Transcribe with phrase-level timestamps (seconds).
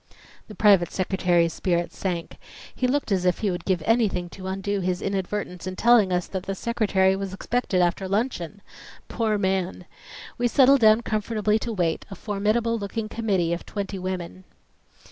[0.47, 2.37] The private secretary's spirits sank.
[2.73, 6.25] He looked as if he would give anything to undo his inadvertence in telling us
[6.25, 8.63] that the Secretary was expected after luncheon!
[9.09, 9.85] Poor man!
[10.39, 14.43] We settled down comfortably to wait, a formidable looking committee of twenty women.